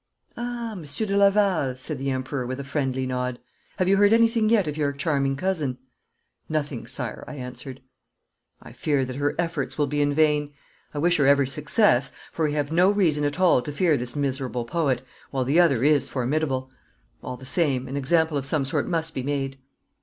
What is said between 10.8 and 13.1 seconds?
I wish her every success, for we have no